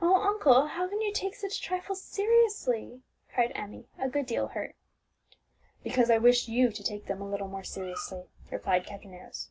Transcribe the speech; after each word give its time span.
"Oh, 0.00 0.14
uncle, 0.22 0.68
how 0.68 0.88
can 0.88 1.00
you 1.02 1.12
take 1.12 1.34
such 1.34 1.60
trifles 1.60 2.00
seriously!" 2.00 3.02
cried 3.34 3.50
Emmie, 3.56 3.88
a 3.98 4.08
good 4.08 4.24
deal 4.26 4.46
hurt. 4.46 4.76
"Because 5.82 6.08
I 6.08 6.18
wish 6.18 6.46
you 6.46 6.70
to 6.70 6.84
take 6.84 7.06
them 7.06 7.20
a 7.20 7.28
little 7.28 7.48
more 7.48 7.64
seriously," 7.64 8.26
replied 8.52 8.86
Captain 8.86 9.12
Arrows. 9.12 9.50